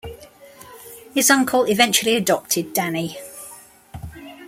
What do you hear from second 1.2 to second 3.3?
uncle eventually adopted Danny.